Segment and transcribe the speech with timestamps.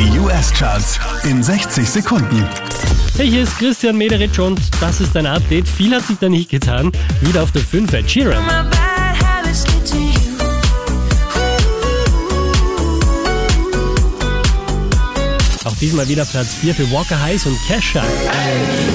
[0.00, 2.48] Die US-Charts in 60 Sekunden.
[3.18, 5.68] Hey, hier ist Christian Mederitsch und das ist ein Update.
[5.68, 6.90] Viel hat sich da nicht getan.
[7.20, 8.42] Wieder auf der 5 Ed Sheeran.
[15.64, 18.02] Auch diesmal wieder Platz 4 für Walker Heights und Kesha.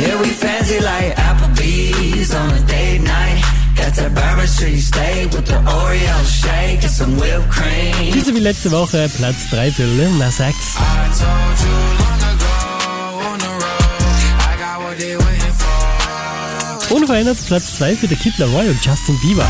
[0.00, 0.18] Yeah,
[8.12, 10.56] Diese wie letzte Woche Platz 3 für Lil Nas X.
[16.90, 19.46] Unverändert Platz 2 für The Kid Laroi und Justin Bieber.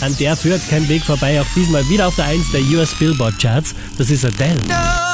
[0.00, 1.40] An der führt kein Weg vorbei.
[1.40, 3.74] Auch diesmal wieder auf der 1 der US Billboard Charts.
[3.98, 4.60] Das ist Adele.
[4.68, 5.13] Go